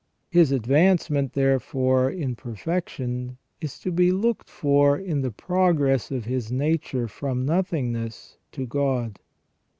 His 0.31 0.51
advancement, 0.51 1.33
therefore, 1.33 2.09
in 2.09 2.35
perfection 2.35 3.37
is 3.61 3.77
to 3.81 3.91
be 3.91 4.11
looked 4.11 4.49
for 4.49 4.97
in 4.97 5.21
the 5.21 5.29
progress 5.29 6.09
of 6.09 6.25
his 6.25 6.51
nature 6.51 7.07
from 7.07 7.45
nothingness 7.45 8.39
to 8.53 8.65
God. 8.65 9.19